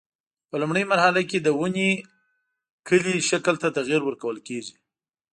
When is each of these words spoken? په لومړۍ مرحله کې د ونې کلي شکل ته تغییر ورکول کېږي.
په 0.49 0.55
لومړۍ 0.61 0.83
مرحله 0.91 1.21
کې 1.29 1.37
د 1.41 1.47
ونې 1.59 1.91
کلي 2.87 3.15
شکل 3.29 3.55
ته 3.63 3.67
تغییر 3.77 4.01
ورکول 4.05 4.37
کېږي. 4.47 4.75